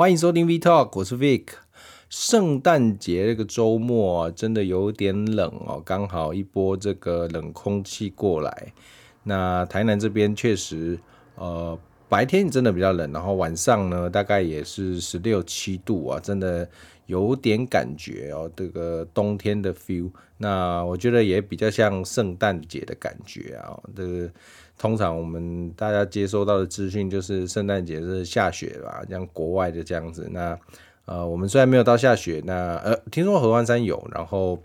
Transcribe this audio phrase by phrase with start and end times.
[0.00, 1.48] 欢迎收听 V Talk，我是 Vic。
[2.08, 8.72] 圣诞节这个周末啊，真的有点冷哦，刚好一波这个冷空气过来。
[9.24, 10.98] 那台南这边确实，
[11.34, 11.78] 呃，
[12.08, 16.66] 白天真的比较冷，然后晚上呢，大概也是十六七度啊，真的
[17.04, 20.10] 有点感觉哦，这个冬天的 feel。
[20.38, 24.32] 那我觉得也比较像圣诞节的感觉啊，这。
[24.80, 30.26] 通常我们大家接收到的资讯就是圣诞节是下雪吧，像国外的这样子。
[30.32, 30.58] 那
[31.04, 34.58] 呃，我们虽然没有到下雪，那呃，听说合欢山有，然后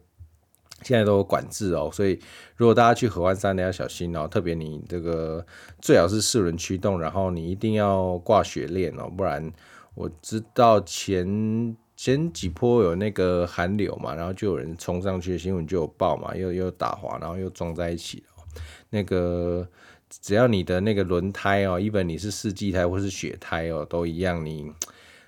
[0.83, 2.17] 现在都有管制哦，所以
[2.55, 5.45] 如果大家去合欢山，你要小心哦，特别你这个
[5.81, 9.51] 最好是四轮驱动，然后你一定要挂雪链哦，不然
[9.95, 18.45] 我知道前前几波有那个寒流嘛，然后就有人冲上去，新闻就有报嘛，又又打滑，然后又撞在一起了，
[18.89, 19.67] 那个。
[20.09, 24.45] 只要你的那个轮胎哦，一本你是四季胎或是雪胎哦，都一样。
[24.45, 24.71] 你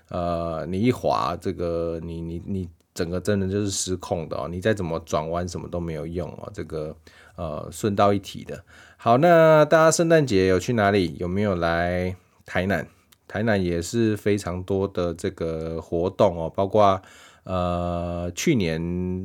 [0.08, 4.48] 呃，你一滑，这个你你你整个真的就是失控的哦。
[4.48, 6.50] 你再怎么转弯，什么都没有用哦。
[6.54, 6.96] 这个
[7.36, 8.64] 呃，顺道一提的。
[8.96, 11.14] 好，那大家圣诞节有去哪里？
[11.18, 12.86] 有没有来台南？
[13.26, 17.00] 台南也是非常多的这个活动哦，包括。
[17.48, 18.78] 呃，去年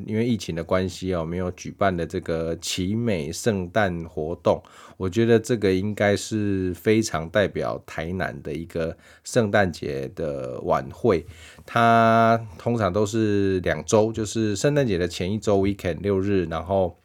[0.08, 4.64] 因为疫情的关系哦，没有举办的这个奇美圣诞活动，
[4.96, 11.26] 我觉得这个应该是非常代表台南的一个圣诞节的晚会。
[11.66, 16.98] 它通常都是两周，就是圣诞节的前一周 weekend 六日，然后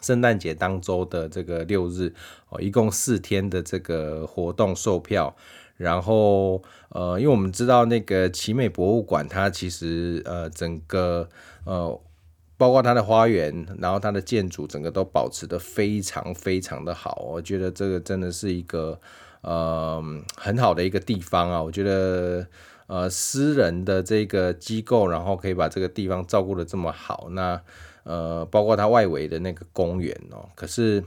[0.00, 2.14] 圣诞节当周的这个六日
[2.48, 5.36] 哦，一共四天的这个活动售票。
[5.76, 11.28] 然后，呃，因为我们知道那个奇美博物馆，它其实呃整个
[11.64, 12.00] 呃
[12.56, 17.26] 包括它的花园，然后它的建筑，整个都保持得非常非常的好。
[17.30, 18.98] 我觉得这个真的是一个
[19.42, 20.02] 呃
[20.34, 21.62] 很好的一个地方啊。
[21.62, 22.46] 我觉得
[22.86, 27.60] 呃私人的这个机构，然后可以把这个地方照顾得这么好，那
[28.04, 30.48] 呃包括它外围的那个公园哦。
[30.54, 31.04] 可是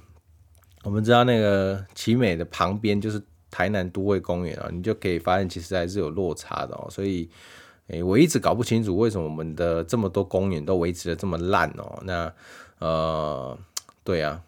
[0.84, 3.19] 我们知道那个奇美的旁边就是。
[3.51, 6.87] 台南都会公园啊，你就可以发现其实还是有落差的哦。
[6.89, 7.29] 所以，
[7.87, 11.99] 诶，我一直搞不清楚为什么我们的这么多公园都维持的这么烂哦。
[12.03, 12.31] 那，
[12.79, 13.57] 呃，
[14.03, 14.41] 对啊，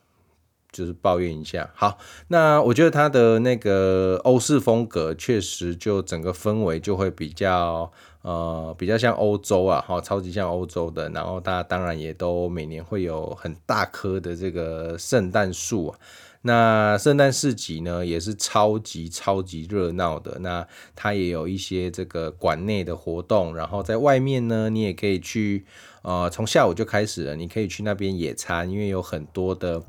[0.72, 1.70] 就是抱怨一下。
[1.74, 1.98] 好，
[2.28, 7.92] 那我觉得它的那个欧式风格确实就整个氛围就会比较，
[8.22, 11.10] 呃，比较像欧洲啊，哈，超级像欧洲的。
[11.10, 16.00] 然后大家当然也都每年会有很大棵的这个圣诞树啊。
[16.44, 20.40] 那圣诞市集呢，也是超级超级热闹的。
[20.40, 25.66] 那它也有一些这个馆内的活动，然后在外面呢，你也可以去，
[26.02, 29.84] 呃，从下午就开始了，你可以去那边野餐，因为有很多的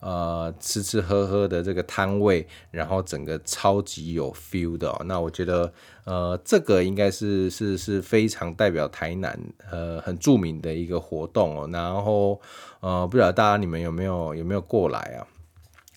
[0.00, 5.02] 呃吃吃喝喝的这个摊位，然后整个超级有 feel 的哦。
[5.04, 5.70] 那我觉得，
[6.04, 9.38] 呃，这个应该是是是非常代表台南
[9.70, 11.68] 呃很著名的一个活动哦。
[11.70, 12.40] 然后
[12.80, 15.26] 呃，不知道大家你们有没有有没有过来啊？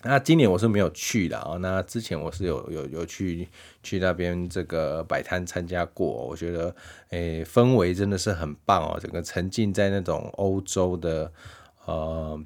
[0.04, 3.48] 那今年我是没有去的啊，那之前我是有有有去
[3.82, 6.74] 去那边这个摆摊参加过，我觉得
[7.10, 11.32] 诶、氛围真的是很棒哦，整个沉浸在那种欧洲的
[11.86, 12.40] 呃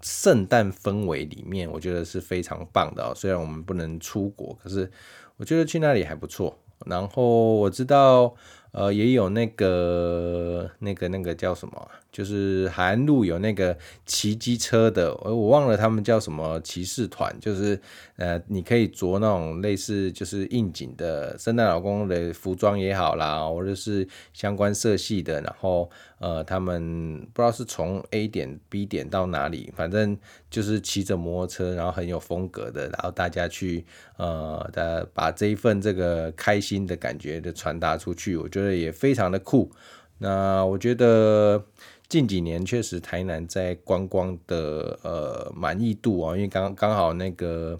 [0.00, 3.12] 圣诞氛围里面，我觉得是非常棒的哦。
[3.14, 4.90] 虽然我们不能出国，可是
[5.36, 6.58] 我觉得去那里还不错。
[6.84, 8.34] 然后我知道
[8.72, 11.90] 呃也有那个那个那个叫什么？
[12.16, 17.78] 就是海岸路有那个骑机车的，我忘了他们叫什么骑士团，就是
[18.16, 30.16] 呃，你可以着那种类似就是应景的圣诞老公的服装也好啦，或者是相关色系的，然后呃，他们不知道是从 A 点 B 点到哪里，反正
[30.48, 33.84] 就是骑着摩托车，然后很有风格的，然后大家去
[34.16, 39.70] 呃，的把这一份这个开心的感觉的传达出去，我觉得也非常的酷。
[40.16, 41.62] 那我觉得。
[42.08, 47.78] 近几年确实台南在观光的呃满意度啊，因为刚刚好那个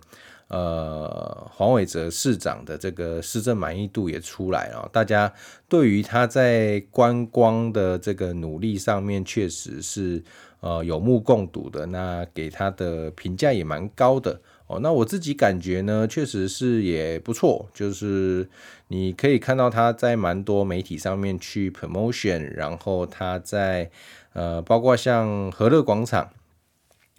[0.49, 5.33] 呃黄伟哲市长的这个市政满意度也出来了，大家
[5.69, 10.21] 对于他在观光的这个努力上面确实是
[10.59, 14.81] 呃有目共睹的，那给他的评价也蛮高的哦。
[14.81, 18.49] 那我自己感觉呢，确实是也不错，就是
[18.89, 23.89] 你可以看到他在蛮多媒体上面去 promotion，然后他在。
[24.37, 26.31] 呃，包括像和乐广场，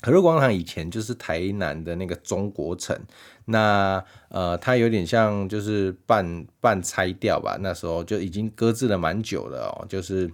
[0.04, 2.96] 和乐广场以前就是台南的那个中国城，
[3.46, 10.30] 那呃，它有点像就是半半拆掉吧，那时候就已经搁置了蛮久了哦，就是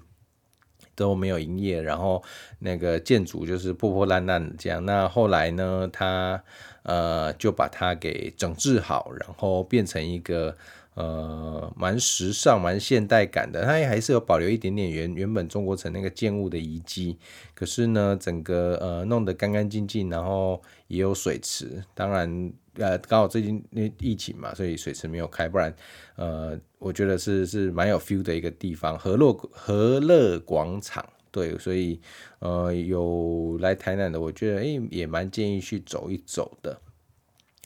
[0.94, 2.22] 都没有营业，然后
[2.60, 4.86] 那个建筑就是破破烂烂的这样。
[4.86, 6.44] 那后来呢，它
[6.84, 10.58] 呃就把它给整治好，然后变成一个
[10.96, 13.64] 呃蛮时尚、蛮现代感的。
[13.66, 17.18] 它也还是有保留一点点原原本中国城那个建物的遗迹，
[17.54, 21.84] 可是呢，整个呃弄得干干净净，然后也有水池。
[21.94, 25.74] 当然，呃，刚好最近那疫情嘛，所以水池没有开，不然
[26.16, 28.98] 呃，我觉得是是蛮有 feel 的一个地方。
[28.98, 31.06] 和乐和乐广场。
[31.32, 32.00] 对，所以
[32.38, 36.80] 呃，有来台南的，我觉得诶也蛮建议去走一走的。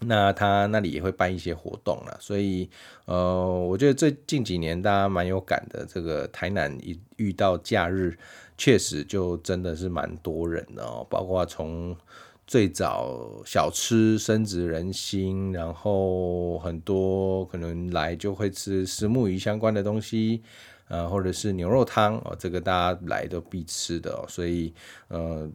[0.02, 2.70] 那他那里也会办一些活动啦，所以
[3.06, 5.86] 呃，我觉得最近几年大家蛮有感的。
[5.86, 8.16] 这个台南一遇到假日，
[8.58, 11.98] 确实就真的是蛮多人的哦，包括从
[12.46, 20.44] 最早小吃深植人心，然后很多可能来就会吃虱目鱼相关的东西。
[20.90, 24.74] 呃，或者是牛肉汤哦，这个大家来都必吃的哦，所以
[25.10, 25.52] 呃，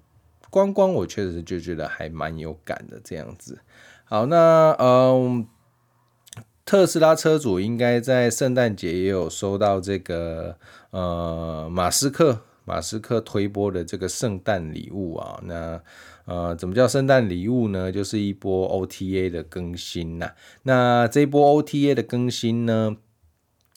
[0.50, 3.59] 观光我确实就觉得还蛮有感的这样子。
[4.04, 5.46] 好，那嗯，
[6.64, 10.56] 特斯拉车主应该在圣诞节也有收到这个
[10.90, 15.40] 呃马斯克马斯克推播的这个圣诞礼物啊。
[15.44, 15.81] 那
[16.25, 17.90] 呃，怎么叫圣诞礼物呢？
[17.90, 20.32] 就是一波 OTA 的更新呐。
[20.62, 22.96] 那这一波 OTA 的更新呢？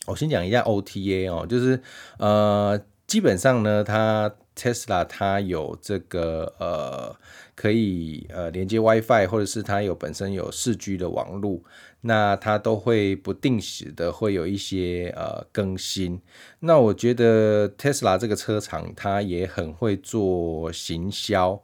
[0.07, 1.81] 我先讲一下 OTA 哦，就是
[2.19, 7.15] 呃，基本上呢，它 Tesla 它有这个呃，
[7.55, 11.61] 可以呃连接 WiFi，或者是它有本身有 4G 的网络，
[12.01, 16.21] 那它都会不定时的会有一些呃更新。
[16.59, 21.61] 那我觉得 Tesla 这个车厂它也很会做行销。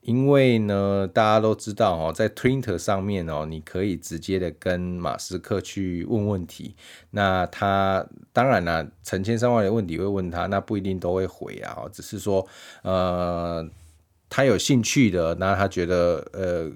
[0.00, 6.74] 因为呢，大家都知道哦，在 Twitter 上面哦，你可以直接的跟马斯克去问问题。
[7.10, 11.84] 那他当然了，成千上万的问题会问他，那不一定都会回啊。
[11.92, 12.46] 只是说，
[12.82, 13.68] 呃，
[14.28, 16.70] 他有兴趣的，那他觉得，呃，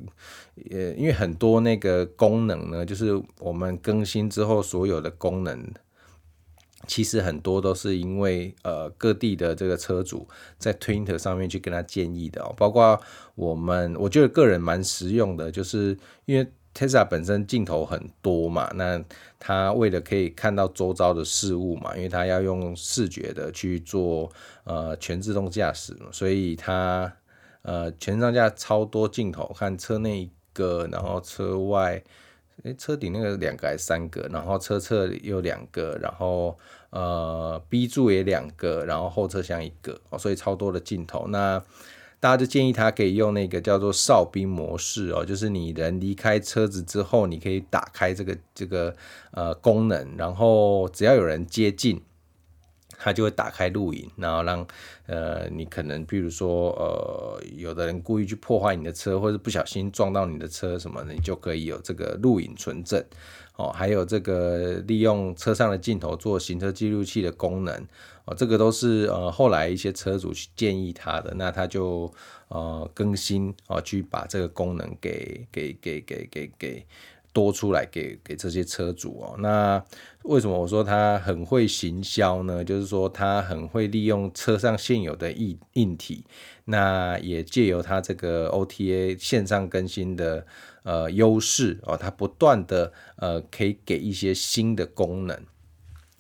[0.71, 5.73] 呃，因为很多那个功能呢，就是我们更新之后所有的功能。
[6.89, 10.27] 其实很多都是因为呃各地的这个车主
[10.59, 13.01] 在 Twitter 上面去跟他建议的哦，包括
[13.37, 16.45] 我们，我觉得个人蛮实用的，就是因为
[16.75, 19.01] Tesla 本身镜头很多嘛，那
[19.39, 24.29] 他为了可以看到周遭的事物嘛，因为他要用视觉的去做
[24.65, 27.15] 呃全自动驾驶，所以他
[27.63, 32.03] 呃全上架超多镜头，看车内一个，然后车外。
[32.65, 36.57] 诶，车顶那个两个还是三个，然后车侧有两个，然后
[36.91, 41.27] 呃 B 柱也两个，然后后车厢一个，哦，所以超多的镜头。
[41.29, 41.61] 那
[42.21, 48.95] 大家就建议他可以用那个叫做哨兵模式哦，就是你人离开车子之后，你可以打开这个这个
[49.33, 52.01] 呃功能，然后只要有人接近。
[53.03, 54.65] 他就会打开录影，然后让
[55.07, 63.05] 呃你可能比如说呃有的人故意去破坏你的车，或者不小心撞到你的车什么的，你就可以有这个录影存证
[63.57, 63.73] 哦。
[63.73, 67.75] 还有这个利用车上的镜头做行车记录器的功能
[68.25, 72.13] 哦，这个都是呃后来一些车主去建议他的，那他就
[72.47, 76.87] 呃更新哦，去把这个功能给给给给给给。
[77.33, 79.83] 多出来给给这些车主哦，那
[80.25, 82.63] 为什么我说他很会行销呢？
[82.63, 86.25] 就是说他很会利用车上现有的硬硬体，
[86.67, 90.47] 那也借由他这个 OTA 线上更新的
[90.83, 95.37] 呃优势哦，他不断的呃可以给一些新的功能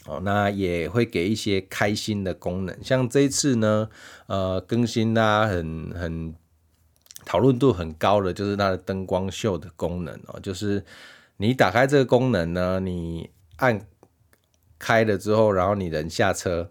[0.07, 3.89] 哦，那也会给一些开心的功能，像这一次呢
[4.27, 6.35] 呃更新大家很很。
[7.25, 10.85] 讨论度很高的就是它的灯光秀的功能哦，就是
[11.37, 13.81] 你打开这个功能呢，你按
[14.79, 16.71] 开了之后，然后你人下车，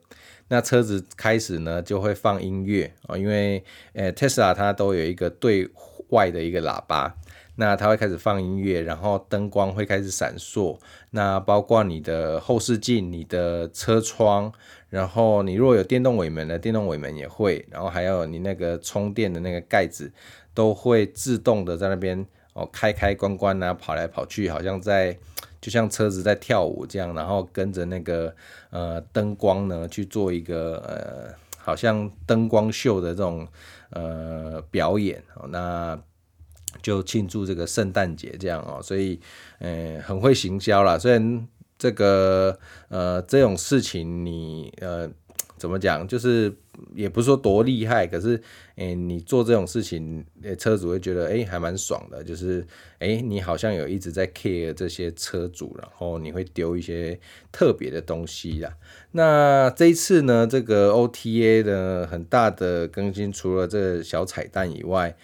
[0.50, 5.70] 那车子开始呢就会放音乐哦，因为呃 Tesla 它都有一个对
[6.10, 7.16] 外的一个喇叭，
[7.56, 10.78] 那它会开始放音乐，然后灯光会开始闪烁，
[11.12, 14.52] 那包括你的后视镜、你的车窗，
[14.90, 20.12] 然后你如果有电动尾门的，电动尾门也会，然后还有你那个充电的那个盖子。
[20.54, 25.18] 都会自动的在那边哦开开关关啊，跑来跑去，好像在
[25.60, 28.34] 就像车子在跳舞这样，然后跟着那个
[28.70, 33.48] 呃灯光呢去做一个呃好像灯光秀的这种
[33.92, 36.00] 呃表演哦，那
[36.82, 39.20] 就庆祝这个圣诞节这样哦，所以
[39.60, 40.98] 呃很会行销啦。
[40.98, 42.58] 虽然这个
[42.90, 45.10] 呃这种事情你呃。
[45.58, 46.08] 怎么讲？
[46.08, 46.52] 就是
[46.96, 48.42] 也不是说多厉害，可是，
[48.76, 50.26] 诶、你做这种事情，
[50.58, 52.24] 车主会觉得，诶、还蛮爽的。
[52.24, 52.66] 就是，
[53.00, 57.20] 诶、你好像有一直在 care 这些车主，然后你会丢一些
[57.52, 58.76] 特别的东西啦。
[59.12, 65.16] 那这一次呢，这个 OTA 的很大的更新，除了这小彩蛋以外，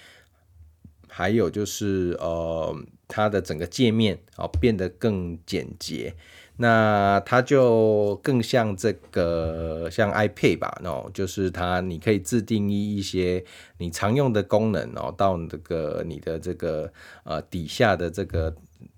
[1.08, 2.76] 还有就是，呃，
[3.08, 6.16] 它的整个界面啊变得更简洁。
[6.60, 13.44] 那它就更像这个像 iPad 吧，哦，就是它你可以自定义一些
[13.78, 16.92] 你常用的功能哦，到这个你的这个
[17.24, 18.56] 呃底下的这个，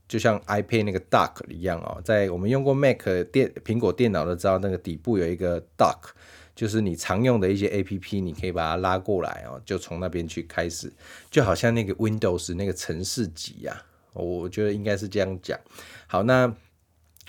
[0.07, 6.11] 就像 iPad 那个 Dock 一样哦，在我们用过 Mac 电苹果电脑都知道，那个底部有一个 Dock，
[6.55, 10.89] 就是你常用的一些 APP，你可以把它拉过来哦，就从那边去开始，
[11.29, 15.59] 就好像那个 Windows 那个程式集呀，我觉得应该是这样讲。
[16.07, 16.55] 好，那。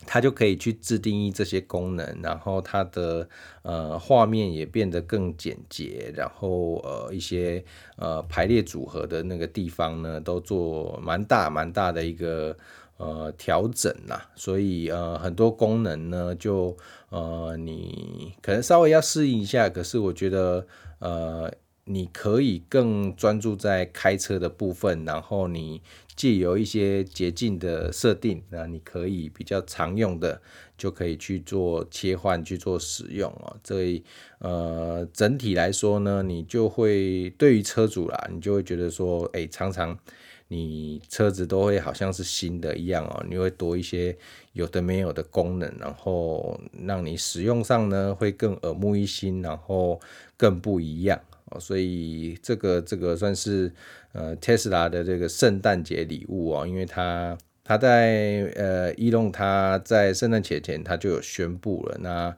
[0.07, 3.29] 它就可以去自定义这些功能，然后它的
[3.63, 7.65] 呃画面也变得更简洁，然后呃一些
[7.97, 12.57] 呃排列组合的那个地方呢，都做蛮大蛮大的一个
[12.97, 14.29] 呃调整啦。
[14.35, 16.77] 所以呃很多功能呢，就
[17.11, 20.67] 呃你可能稍微要适应一下，可是我觉得
[20.99, 21.53] 呃。
[21.93, 25.83] 你可以更专注在开车的部分，然后你
[26.15, 30.41] 借由一些捷径的设定，那你可以比较常用的
[30.79, 33.57] 就可以去做切换去做使用哦。
[33.65, 34.01] 这
[34.39, 39.99] 呃，整体来说呢，你就会对于车主啦，你就会觉得说，哎，常常
[40.47, 44.17] 你车子都会好像是新的一样哦，你会多一些
[44.53, 50.01] 有的没有的功能，然后让你使用上呢会更耳目一新，然后
[50.37, 51.21] 更不一样。
[51.59, 53.73] 所以这个这个算是
[54.13, 62.37] 呃特斯拉的这个圣诞节礼物哦，因为他他在呃伊隆他在圣诞节前他就有宣布了，那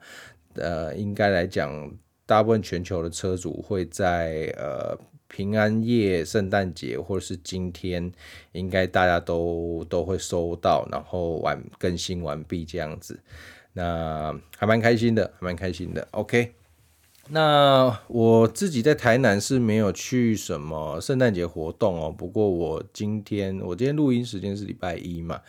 [0.55, 1.91] 呃应该来讲，
[2.25, 8.11] 大部分全球的车主会在呃平安夜、圣诞节或者是今天，
[8.51, 13.19] 应该大家都都会收到，然后完更新完毕这样子，
[13.73, 16.53] 那还蛮开心的，还蛮开心的，OK。
[17.29, 25.41] 那我自己在台南是没有去什么圣诞节活动哦，不过我今天我今天录音时间是礼拜一嘛，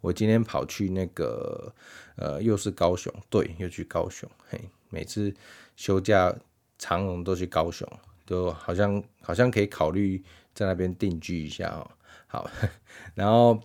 [0.00, 1.72] 我今天跑去那个
[2.16, 4.58] 呃又是高雄，对，又去高雄，嘿，
[4.88, 5.32] 每次
[5.76, 6.34] 休假
[6.78, 7.86] 长荣都去高雄，
[8.24, 10.22] 都好像好像可以考虑
[10.54, 11.90] 在那边定居一下哦。
[12.26, 12.50] 好，
[13.14, 13.60] 然后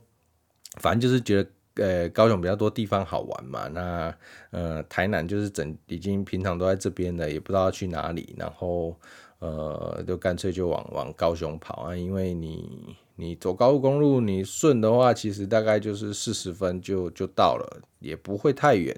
[0.81, 1.49] 反正就是觉得。
[1.75, 4.15] 呃，高雄比较多地方好玩嘛，那
[4.51, 8.95] 呃，台南就是整已经平常都在这边了，也不知道要去哪里，然后
[9.39, 18.95] 呃，就干脆就往往高雄跑啊，因为你你走高速公路，你顺的话，其实大概就是四十分就就到了，也不会太远。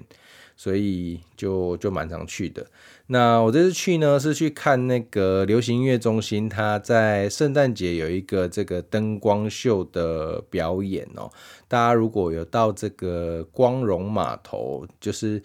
[0.56, 2.66] 所以就就蛮常去的。
[3.08, 11.30] 那我这次去呢，是去看那个流行音乐中心，它在圣诞节有一个这个灯光秀的表演哦。
[11.68, 15.40] 大家如果有到这个光荣码头，就是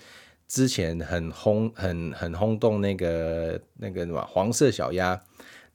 [0.48, 5.22] 之前很轰、很很轰动那个那个什么黄色小鸭。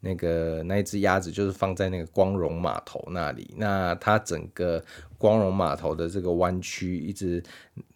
[0.01, 4.83] 那个那一只鸭子就是放在那个光荣码头那里，那它整个
[5.19, 7.43] 光荣码头的这个湾区一直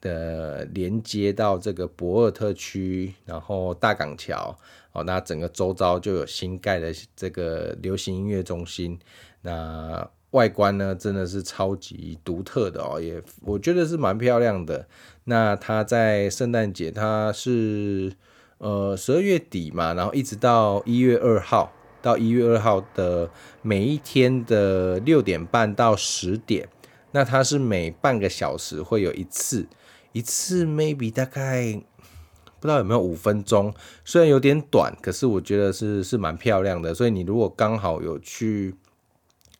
[0.00, 4.58] 的连接到这个博尔特区，然后大港桥，
[4.92, 8.98] 哦，那整个周遭就有新盖的这个流行音乐中心，
[9.42, 14.88] 那外观呢真的是超级独特的哦，也我觉得是蛮漂亮的。
[15.24, 18.12] 那它在圣诞节，它是
[18.58, 21.72] 呃十二月底嘛，然后一直到一月二号。
[22.02, 23.30] 到一月二号的
[23.62, 26.68] 每一天的六点半到十点，
[27.12, 29.66] 那它是每半个小时会有一次，
[30.12, 31.80] 一次 maybe 大概
[32.58, 33.72] 不知道有没有五分钟，
[34.04, 36.94] 虽然有点短，可是我觉得是是蛮漂亮的。
[36.94, 38.74] 所以你如果刚好有去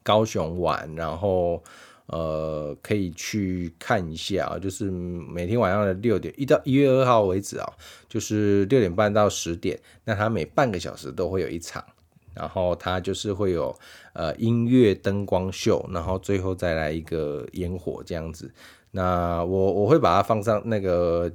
[0.03, 1.63] 高雄玩，然后
[2.07, 7.73] 呃可以去看一下，就是每天晚上的六点一到一月二号为止啊，
[8.09, 11.83] 就是六点半到十点，那它每半个小时都会有一场。
[12.41, 13.79] 然后它就是会有
[14.15, 18.51] 呃音乐灯光秀，然后最后再来一个烟火这样子。
[18.93, 21.31] 那我我会把它放上那个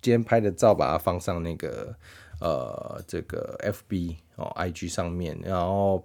[0.00, 1.94] 今天拍的照，把它放上那个
[2.40, 5.38] 呃这个 FB 哦 IG 上面。
[5.44, 6.02] 然后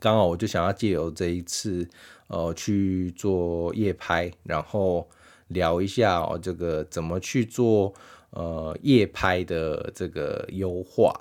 [0.00, 1.88] 刚好我就想要借由这一次
[2.26, 5.08] 呃去做夜拍，然后
[5.46, 7.94] 聊一下哦这个怎么去做
[8.30, 11.14] 呃夜拍的这个优化。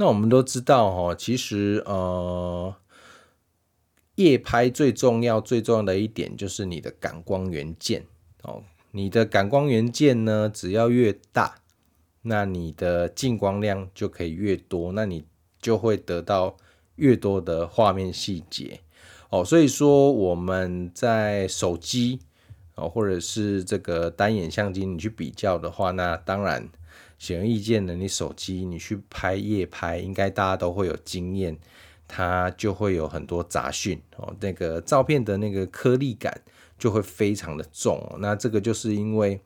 [0.00, 2.72] 那我们都知道哈，其实呃，
[4.14, 8.06] 夜拍最重要、最重要的一点就是你的感光元件
[8.42, 8.62] 哦。
[8.92, 11.56] 你的感光元件呢，只要越大，
[12.22, 15.24] 那你的进光量就可以越多，那你
[15.60, 16.56] 就会得到
[16.94, 18.78] 越多的画面细节
[19.30, 19.44] 哦。
[19.44, 22.20] 所以说我们在手机
[22.76, 26.68] 哦，或者是这个单眼相机，你去比较的话，那当然。
[27.18, 31.58] 显而易见的，你手机你去拍夜拍，应该大家都会有经验，
[32.06, 34.34] 它就会有很多杂讯哦。
[34.40, 36.40] 那个照片的那个颗粒感
[36.78, 38.00] 就会非常的重。
[38.20, 39.40] 那这个就是因为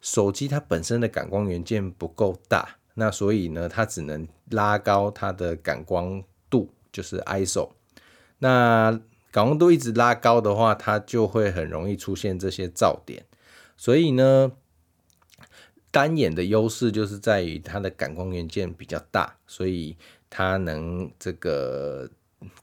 [0.00, 7.70] 手机它本身的感光元件不够大，那所以呢，它只能拉高它的感光度，就是 ISO。
[8.40, 9.00] 那
[9.30, 13.24] 感光度一直拉高的话，它就会很容易出现这些噪点。
[13.76, 14.52] 所以呢，
[15.94, 19.96] 单眼的优势就是在于它的感光元件比较大，所以
[20.28, 22.10] 它能这个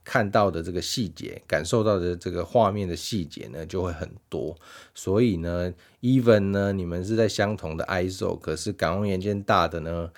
[0.04, 4.54] 看到的这个细节，感受到的这个画面的细节呢就会很多。
[4.94, 10.12] 所以呢，even 呢你们是在相同的 ISO，可是感光元件大的呢，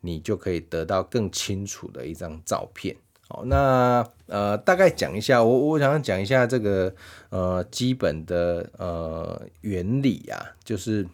[0.00, 2.96] 你就可以得到更清楚的一张照片。
[3.28, 6.92] 好，那呃大概讲一下，我我想讲一下这个
[7.28, 11.06] 呃基本的呃原理啊，就是。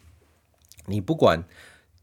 [0.87, 1.43] 你不管，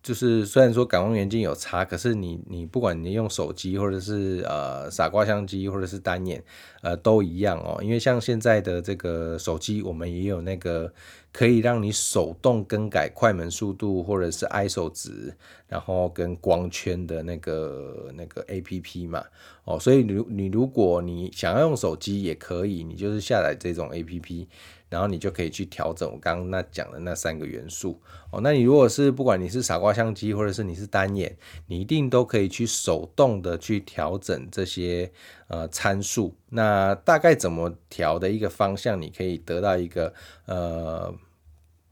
[0.04, 6.44] 就是虽然说感光元件有差，可是你你不管你用手机或者是呃傻瓜相机或者是单眼，
[6.82, 7.80] 呃都一样哦。
[7.84, 10.92] 因为像现在的这个手机，我们也有那个
[11.32, 15.36] 可以让你手动更改快门速度或者是 ISO 值，
[15.68, 19.24] 然后跟光圈的那个那个 APP 嘛。
[19.66, 24.48] 哦，所以你你如果你想要用手机也可以，你就是下载这种 APP。
[24.92, 27.98] 然后你就可以去调整我刚刚那讲的那三个元素
[28.30, 28.42] 哦。
[28.44, 31.34] 那你如果是不管你是傻瓜相机或者是你是单眼，
[31.68, 35.10] 你一定都可以去手动的去调整这些
[35.48, 36.36] 呃参数。
[36.50, 40.14] 那大概怎么调的一个方向，你可以得到一个
[40.46, 41.16] 呃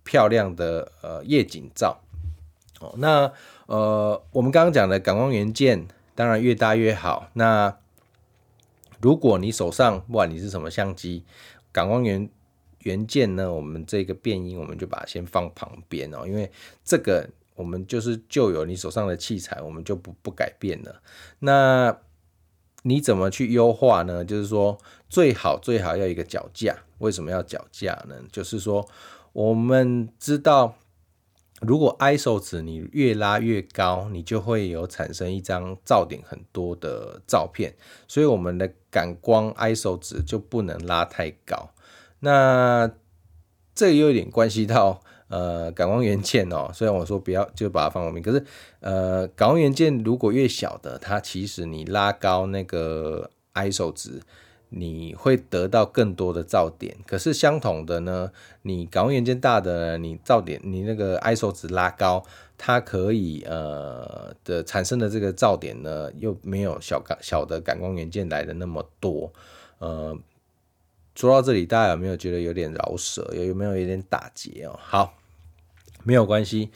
[0.04, 2.02] 漂亮的呃夜景照
[2.82, 2.94] 哦。
[2.98, 3.32] 那
[3.68, 7.30] 呃我们刚刚讲的感光元件当然越大越好。
[7.32, 7.78] 那
[9.00, 11.24] 如果你手上不管你是什么相机，
[11.72, 12.30] 感光元
[12.90, 16.52] 原件呢，我们这个变音，我们就把它先放旁边哦，因为
[16.84, 21.02] 这个我们就是旧有你手上的器材，我们就不不改变了。
[21.38, 21.96] 那
[22.82, 24.26] 你怎么去优化呢？
[24.26, 24.76] 就是说
[25.08, 28.16] 最好最好要一个脚架，为什么要脚架呢？
[28.32, 28.88] 就是说
[29.34, 30.74] 我们知道，
[31.62, 37.76] 如果 ISO 值你越拉越高，你就会有产生一张噪点很多的照片，
[38.08, 41.70] 所以我们的感光 ISO 值就不能拉太高。
[42.22, 42.92] 那
[43.74, 48.46] 这又有点关系到呃感光元件哦，虽然我说不要就把它放后面，可是
[48.82, 54.22] 呃感光元件如果越小的，它其实你拉高那个 ISO 值，
[54.70, 56.98] 你会得到更多的噪点。
[57.08, 58.32] 可是相同的呢，
[58.64, 62.26] 你感光元件大的，你噪点你那个 ISO 值拉高，
[62.58, 69.32] 它可以呃的产生的这个噪点呢，又没有小感小的感光元件来的那么多，
[69.78, 70.18] 呃。
[71.20, 73.30] 说到这里，大家有没有觉得有点饶舌？
[73.36, 74.80] 有有没有有点打结哦？
[74.82, 75.18] 好，
[76.06, 76.70] 没有关系。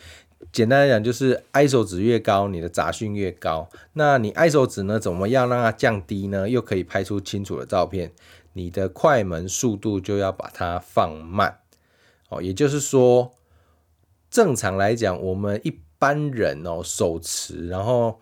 [0.51, 3.69] 简单来讲，就是 ISO 值越高，你的杂讯越高。
[3.93, 4.99] 那你 ISO 值呢？
[4.99, 6.49] 怎么样让它降低呢？
[6.49, 8.12] 又可以拍出清楚的照片？
[8.51, 11.60] 你的快门速度就要把它放慢。
[12.27, 13.32] 哦，也就是说，
[14.29, 18.19] 正常来讲，我们一般人哦，手持，然后。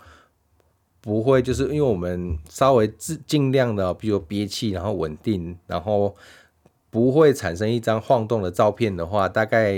[1.02, 6.16] 不会，就是因为我们稍微尽尽量的，比如憋气，然后稳定，然后
[6.92, 9.76] 不会产生一张晃动的照片的话，大概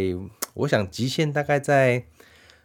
[0.53, 2.03] 我想极限大概在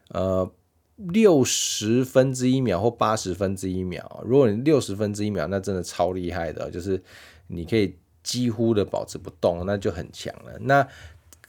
[0.08, 0.50] 呃
[0.96, 4.24] 六十分之一秒或八十分之一秒。
[4.26, 7.00] 如果你六十分之一秒，那真的超厉害的，就是
[7.46, 10.58] 你可以几乎的保持不动，那就很强了。
[10.62, 10.84] 那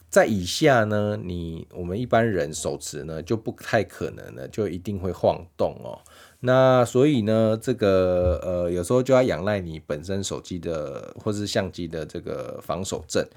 [0.09, 5.97] 在以下呢，你我们一般人手持呢就不太可能了，就一定会晃动哦。
[6.41, 13.27] 那所以呢，这个呃，有时候就要仰赖你本身手机的或是相机的这个防守阵。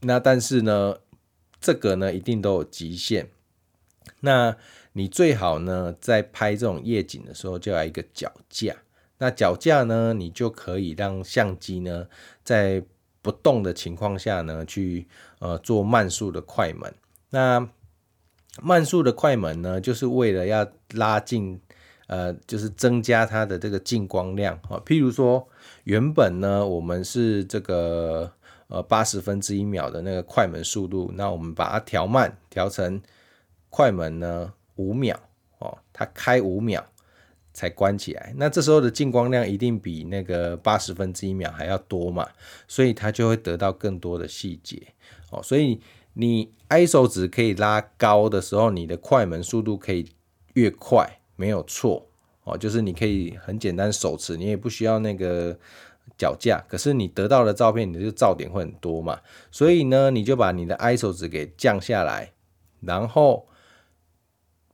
[0.00, 0.96] 那但是呢，
[1.60, 3.28] 这个呢一定都有极限。
[4.20, 4.56] 那
[4.94, 8.74] 你最好呢，在拍这种夜景的时候，就要一个脚架。
[9.18, 12.06] 那脚架呢，你就可以让相机呢
[12.42, 12.82] 在
[13.20, 15.06] 不动的情况下呢，去
[15.38, 16.94] 呃做慢速的快门。
[17.28, 17.68] 那
[18.62, 21.60] 慢速的快门呢，就是为了要拉近。
[22.06, 24.82] 呃，就是增加它的这个进光量啊。
[24.84, 25.48] 譬如说，
[25.84, 28.30] 原本呢，我们是这个
[28.68, 33.00] 呃八十分之一秒的那个快门速度，那我们把它调慢，调成
[33.70, 35.18] 快门呢五秒
[35.58, 36.84] 哦，它开五秒
[37.52, 38.34] 才关起来。
[38.36, 42.28] 那这时候的进光量一定比那个八十分之一秒还要多嘛，
[42.68, 44.82] 所以它就会得到更多的细节
[45.30, 45.42] 哦。
[45.42, 45.80] 所以
[46.12, 50.12] 你 ISO 值可以拉高的时候，你的快门速度可以
[50.52, 51.20] 越快。
[51.36, 52.06] 没有错。
[52.44, 55.58] 哦，就是你可以很简单手持，你也不需要那个
[56.18, 59.20] 脚架，可是你得到的照片，你的噪点会很多嘛，
[59.50, 62.32] 所以呢，你就把你的 ISO 值给降下来，
[62.82, 63.48] 然后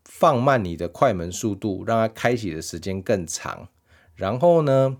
[0.04, 3.68] 放慢你的快门速度，让它开启的时间更长，
[4.16, 4.96] 然后呢，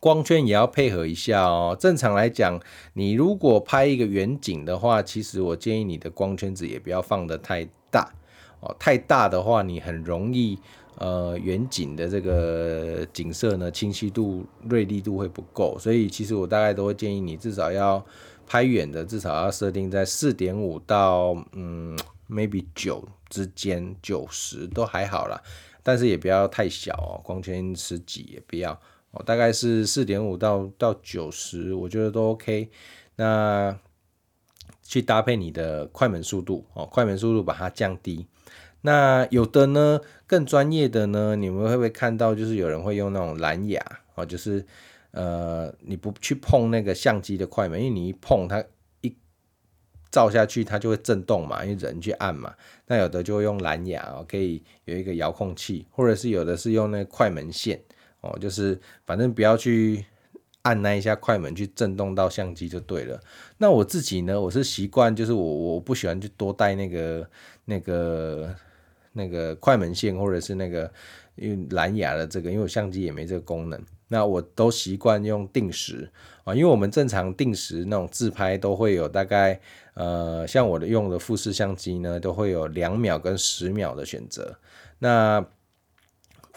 [0.00, 1.76] 光圈也要配合一下哦。
[1.78, 2.58] 正常来讲，
[2.94, 8.12] 你如果拍一个远景的话，其实我建议你的光圈子也不要放得太大。
[8.64, 8.74] 哦。
[8.78, 10.58] 太大的话，你很容易
[10.98, 15.76] 呃远景的这个景色呢，清晰度、锐利度会不够。
[15.78, 18.04] 所以其实我大概都会建议你至少要
[18.46, 21.98] 拍远的，至少要设定在四点五到嗯
[22.28, 25.40] maybe 九之间，九十都还好啦。
[25.82, 28.72] 但是也不要太小哦，光圈十几也不要
[29.10, 32.70] 哦，大概是四点五到到九十，我觉得都 OK。
[33.16, 33.78] 那
[34.82, 38.26] 去搭配你的快门速度哦，快门速度把它降低。
[38.86, 42.34] 那有的呢，更专业的呢，你们会不会看到？
[42.34, 43.82] 就是有人会用那种蓝牙
[44.14, 44.64] 哦，就是
[45.12, 48.62] 呃，你不去碰那个相机的快门，因为你一碰它
[49.00, 49.16] 一。
[50.10, 52.54] 照下去它就会震动嘛，因为人去按嘛。
[52.86, 57.82] 那有的就会用蓝牙哦，可以有一个遥控器，或者是有的是用那个快门线
[58.20, 60.04] 哦，就是反正不要去
[60.62, 63.20] 按那一下快门去震动到相机就对了。
[63.58, 67.28] 那我自己呢，我是习惯就是我我不喜欢去多带那个
[67.64, 68.54] 那个
[69.14, 70.92] 那个快门线或者是那个
[71.36, 73.82] 因为蓝牙的这个，因为我相机也没这个功能。
[74.08, 76.08] 那我都习惯用定时
[76.44, 79.58] 啊，因为我们正常定时那种自拍都会有大概
[79.94, 84.56] 呃，像我的用的富士相机呢，都会有两秒跟十秒的选择。
[84.98, 85.44] 那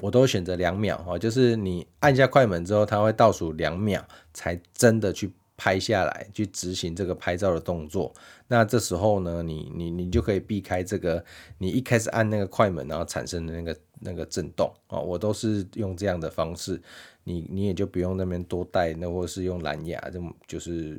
[0.02, 8.13] 我都选择两秒啊，就是你按下快门之后，它会倒数两秒才真的去拍下来，去执行这个拍照的动作。
[8.48, 11.24] 那这时候呢，你你你就可以避开这个
[11.58, 16.82] 你一开始按那个快门然后产生的那个那个震动啊，我都是用这样的方式。
[17.24, 20.98] 你你也就不用那边多带，那或是用蓝牙，这么就是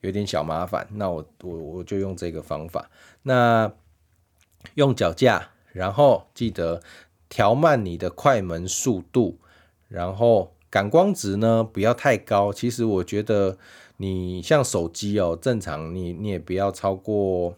[0.00, 0.88] 有点小麻烦。
[0.92, 2.88] 那我我我就用这个方法。
[3.22, 3.70] 那
[4.74, 6.80] 用脚架，然后记得
[7.28, 9.38] 调慢你的快门速度，
[9.88, 12.50] 然后感光值呢不要太高。
[12.54, 13.58] 其实我觉得
[13.96, 17.56] 你像手机哦，正常你你也不要超过。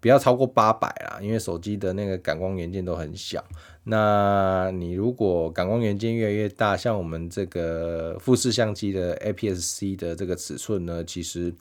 [0.00, 3.44] 不要超过八百啦，因为手机的那个感光元件都很小。
[3.84, 11.54] 那你如果感光元件越来越大，像我们这个富士相机的 APS-C 的这个尺寸呢，其实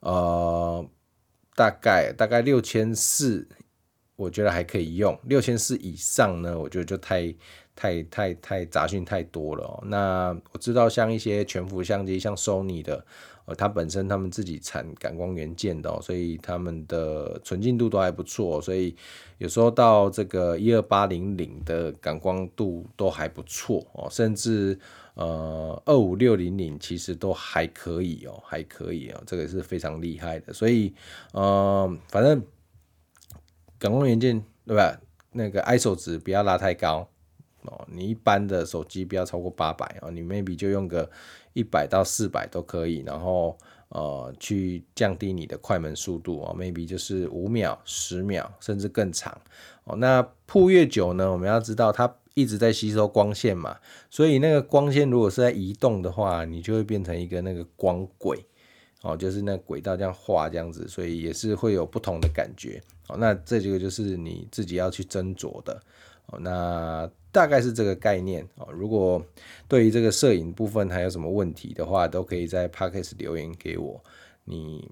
[0.00, 0.82] 呃
[1.54, 3.46] 大概大概六千四，
[4.16, 5.20] 我觉得还可以用。
[5.24, 7.34] 六千四以上呢，我觉得就太
[7.78, 9.84] 太太太杂讯太多了哦。
[9.86, 13.04] 那我知道像一些全幅相机，像 Sony 的。
[13.48, 18.94] 呃，它本身他们自己产感光元件的，所以他们的纯净度都还不错，所以
[19.38, 24.78] 有时候到这个一二八零零的感光度都还不错哦，甚至
[25.14, 30.92] 呃二五六零零其实都还可以哦，还可以哦，这个是非常厉害的，所以
[31.32, 32.44] 呃，反正
[33.78, 35.00] 感光元件对吧？
[35.32, 37.08] 那个 ISO 值不要拉太高
[37.62, 41.08] 哦，你一般的手机不要超过八百哦，你 maybe 就用个。
[41.54, 49.36] 一百到四百都可以，然后呃去降低你的快门速度哦，maybe 就是五秒、十秒，甚至更长
[49.82, 49.96] 哦。
[49.96, 53.76] 那曝越久呢，我们要知道它一直在吸收光线嘛，
[54.08, 58.46] 所以那个光线如果是在移动的话，你就会变成一个那个光轨
[59.02, 63.16] 哦，就是那轨道这样画这样子，所以也是会有不同的感觉哦。
[63.18, 65.82] 那这几个就是你自己要去斟酌的
[66.26, 66.38] 哦。
[66.38, 68.68] 那大概是这个概念哦。
[68.72, 69.22] 如果
[69.68, 74.02] 对于这个摄影部分还有什么问题的话，都可以在 Podcast 留言给我。
[74.44, 74.90] 你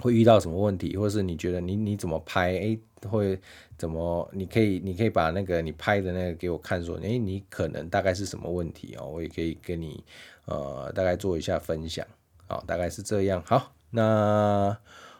[0.00, 2.52] 会遇到什么问题，或是你觉得你你怎么拍？
[2.52, 3.38] 诶，会
[3.76, 4.28] 怎么？
[4.32, 9.06] 你可以你可以把那个你拍的那个给我看，说，诶，你可能大概是什么问题哦？
[9.06, 10.02] 我也可以跟你
[10.46, 12.06] 呃大概做一下分享。
[12.48, 13.42] 好，大概是这样。
[13.44, 14.76] 好，那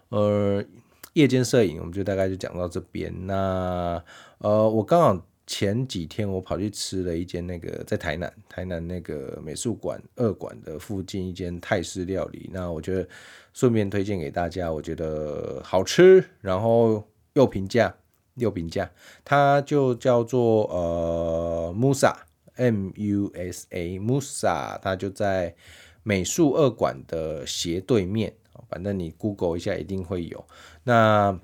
[0.08, 0.64] 呃
[1.12, 3.26] 夜间摄影我们就大概就讲到这边。
[3.26, 4.02] 那
[4.38, 5.26] 呃我刚好。
[5.54, 13.06] 前几天我跑去吃了一间那个在台南，台南那个美术馆二馆的附近一间泰式料理，那我觉得
[13.52, 17.94] 顺便推荐给大家，我觉得好吃，然后又平价
[18.36, 18.90] 又平价，
[19.26, 22.14] 它就叫做呃 Musa
[22.54, 25.54] M U S A Musa，它就在
[26.02, 28.32] 美术二馆的斜对面，
[28.70, 30.46] 反正你 Google 一下一定会有。
[30.84, 31.38] 那。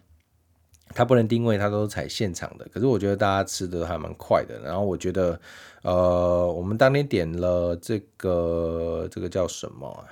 [0.94, 2.66] 它不能定位，它都采现场的。
[2.72, 4.58] 可是我觉得大家吃的还蛮快的。
[4.60, 5.40] 然后我觉得，
[5.82, 10.08] 呃，我们当天点了这个这个叫什么啊？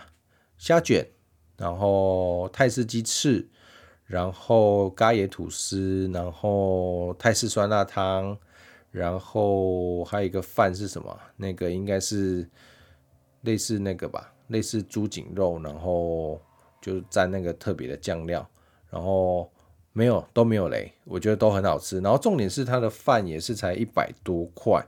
[0.59, 1.07] 虾卷，
[1.57, 3.49] 然后泰式鸡翅，
[4.05, 8.37] 然后咖椰吐司，然后泰式酸辣汤，
[8.91, 11.19] 然后还有一个饭是什么？
[11.37, 12.49] 那个应该是
[13.43, 16.41] 类似那个吧，类似猪颈肉，然后
[16.81, 18.49] 就蘸那个特别的酱料，
[18.91, 19.51] 然后。
[19.97, 21.99] 没有，都没有雷，我觉得都很好吃。
[22.01, 24.87] 然后重点是它的饭也是才一百多块，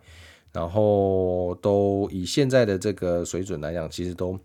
[0.52, 4.38] 然后都以现在的这个水准来讲，其实都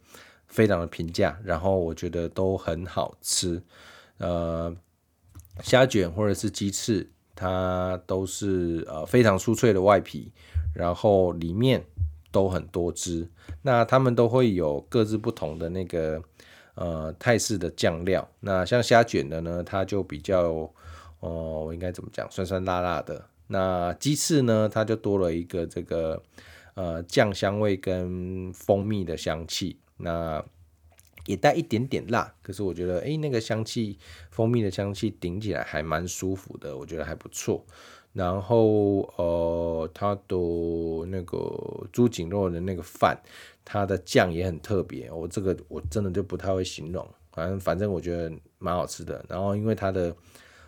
[0.48, 3.62] 非常的平价，然后我觉得都很好吃。
[4.20, 4.74] 呃，
[5.62, 10.32] 虾卷或者是鸡翅，它都是呃非常酥脆的外皮，
[10.74, 11.84] 然后里面
[12.32, 13.30] 都很多汁。
[13.64, 16.24] 那他们都会有各自不同的那个
[16.76, 18.28] 呃泰式的酱料。
[18.40, 20.72] 那像虾卷的呢，它就比较哦、
[21.20, 21.30] 呃，
[21.66, 23.26] 我应该怎么讲，酸酸辣辣的。
[23.48, 26.22] 那鸡翅呢，它就多了一个这个
[26.74, 30.44] 呃酱香味跟蜂蜜的香气，那
[31.26, 33.98] 也带一点点辣，可是我觉得哎、那个香气，
[34.32, 37.64] 蜂蜜的香气顶起来还蛮舒服的，我觉得还不错。
[38.14, 40.38] 然后呃，它的
[41.08, 43.20] 那个猪颈肉的那个饭，
[43.66, 49.24] 它的酱也很特别，我这个我真的就不太会形容，反正反正我觉得蛮好吃的。
[49.30, 50.16] 然后因为它的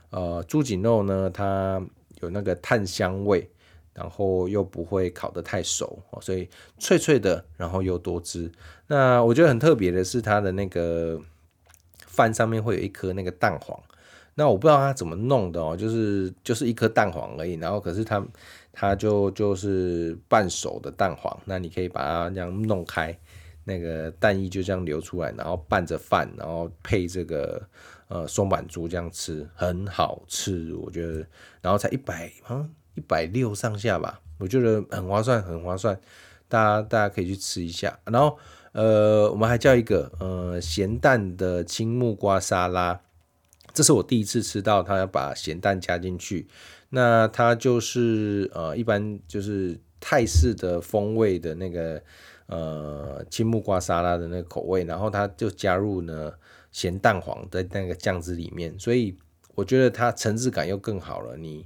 [0.10, 1.82] 呃猪颈肉呢，它
[2.22, 3.50] 有那个炭香味，
[3.94, 8.52] 然后又不会烤得太熟，所以脆脆的，然后又多汁。
[8.88, 11.20] 那我觉得很特别的是，它的那个
[12.08, 13.78] 饭上面会有一颗那个蛋黄。
[14.38, 17.54] 那我不知道它怎么弄的哦，就是就是一颗蛋黄而已。
[17.54, 18.22] 然后可是它
[18.76, 23.18] 它就就是半熟的蛋黄，那你可以把它这样弄开，
[23.64, 27.68] 那个蛋液就这样流出来，然后拌着饭，然后配这个。
[28.08, 31.26] 呃，松阪猪这样吃很好吃，我觉得，
[31.60, 36.00] 然后才一百，好像一百六上下吧，我觉得很划算，很划算，
[36.48, 37.98] 大家大家可以去吃一下。
[38.04, 38.38] 然后，
[38.74, 43.02] 呃，我们还叫一个呃咸蛋的青木瓜沙拉，
[43.74, 46.48] 这是我第一次吃到，他要把咸蛋加进去，
[46.96, 52.02] 那它就是呃一般就是泰式的风味的那个
[52.48, 56.34] 呃青木瓜沙拉的那个口味，然后它就加入呢。
[56.76, 59.16] 咸蛋黄在那个酱汁里面，所以
[59.54, 61.38] 我觉得它层次感又更好了。
[61.38, 61.66] 你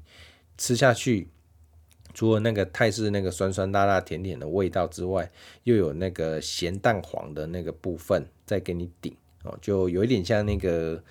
[0.56, 1.28] 吃下去，
[2.14, 5.32] 除了那个泰式那个酸酸辣辣甜甜的味道之外，
[5.64, 9.12] 又有那个咸蛋黄的那个部分再给你顶
[9.44, 11.04] 哦，就有一点像那个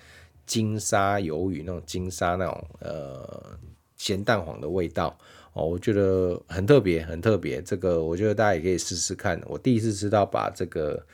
[0.45, 3.59] 金沙鱿鱼那种金沙那种呃
[3.99, 5.15] 咸蛋黄的味道
[5.53, 7.61] 哦，我觉得很特别，很特别。
[7.61, 9.39] 这个我觉得大家也可以试试看。
[9.45, 11.05] 我第一次知道把这个。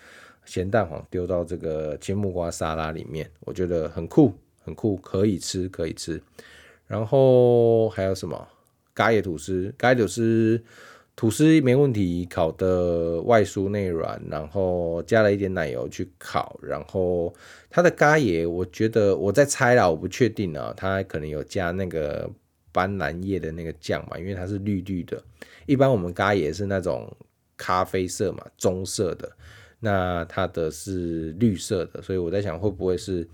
[0.45, 4.32] 咸蛋黄丢到这个青木瓜沙拉里面，我觉得很酷，
[4.63, 6.21] 很酷，可以吃，可以吃。
[6.86, 8.48] 然后还有什么？
[8.93, 10.63] 咖椰吐司，咖椰吐司，
[11.15, 16.60] 吐司没问题，烤的外酥内软，然后加了一点奶油去烤。
[16.62, 17.34] 然后
[17.71, 22.30] 它的咖椰，我觉得我在猜啦，我不确定啊，它可能有加那个
[22.76, 25.24] 斑斓叶的那个酱嘛，因为它是绿绿的。
[25.66, 27.10] 一般我们咖椰是那种
[27.56, 29.32] 咖啡色嘛，棕色的。
[29.80, 33.26] 那它的是绿色的，所以我在想会不会是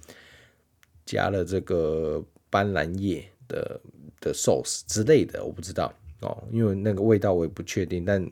[1.05, 3.81] 加了这个斑斓叶的
[4.19, 8.29] 的 sauce 之类的，我不知道哦，因为那个味道我也不确定，但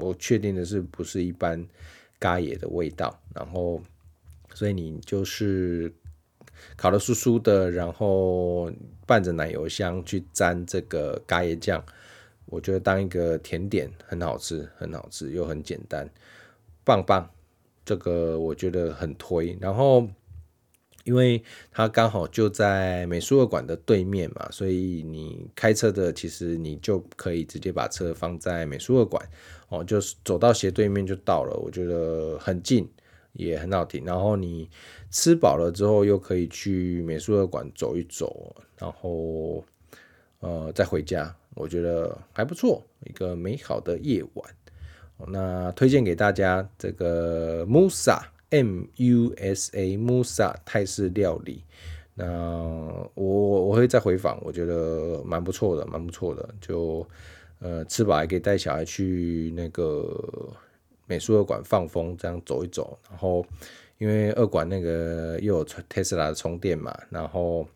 [0.00, 1.64] 我确定的是不是一般
[2.18, 3.16] 咖椰的味道。
[3.34, 3.80] 然后，
[4.54, 5.92] 所以你就是
[6.76, 8.70] 烤的酥酥的，然后
[9.06, 11.84] 拌着奶油香去沾这个咖椰酱，
[12.46, 16.08] 我觉得当一个甜点很好吃，很好吃又很简单，
[16.84, 17.28] 棒棒。
[17.82, 20.06] 这个我觉得很推，然后
[21.02, 21.42] 因为
[21.72, 29.26] 它刚好就在美术馆的对面嘛，所以你开车的其实你就可以直接把车放在美术馆
[29.70, 32.88] 哦，就是走到斜对面就到了，我觉得很近
[33.32, 34.04] 也很好听。
[34.04, 34.68] 然后你
[35.10, 39.64] 吃饱了之后又可以去美术馆走一走，然后
[40.40, 44.54] 呃再回家，我觉得还不错，一个美好的夜晚。
[45.28, 51.62] 那推荐给大家这个 Musa M U S A Musa 泰式料理。
[52.14, 52.26] 那
[53.14, 56.48] 我我会再回访，我觉得蛮不错的，蛮不错的。
[56.60, 57.06] 就
[57.60, 60.50] 呃吃饱还可以带小孩去那个
[61.10, 62.96] 美术二馆放风，这样走一走。
[63.10, 63.44] 然后
[63.98, 67.66] 因为二馆那个又有特斯拉的充电嘛，然后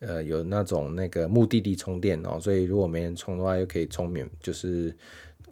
[0.00, 4.94] 呃有那种那个目的地充电哦，所以如果没人充的话，又可以充免，就是。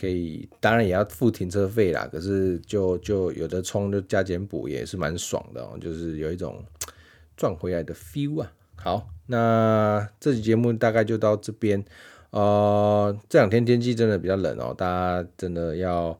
[0.00, 2.08] 可以，当然也要付停车费啦。
[2.12, 6.64] 可是就就有的充就加减补也是蛮爽的哦，就是有一种
[7.36, 8.52] 赚回来的 feel 啊。
[8.76, 11.84] 好，那这期节目大概就到这边。
[12.30, 16.16] 呃，这两天天气真的比较冷哦，大家真的要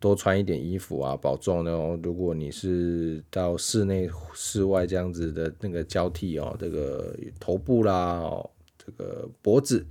[0.00, 1.96] 多穿一点衣服啊，保重哦。
[2.02, 9.86] 如果你是到室内、室外这样子的那个交替哦，这个头部啦，哦，这个脖子。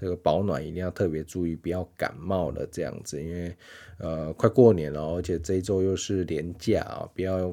[0.00, 3.52] 这个保暖一定要特别注意，不要感冒了这样子，因为
[3.98, 7.52] 呃快过年了，而且这一周又是连假啊，不要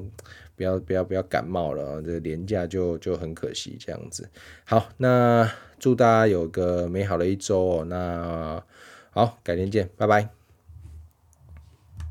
[0.54, 4.28] 不要不要不要感冒了，这个连假就就很可惜这样子。
[4.64, 7.84] 好，那祝大家有个美好的一周哦。
[7.84, 8.62] 那
[9.10, 10.45] 好，改天见，拜拜。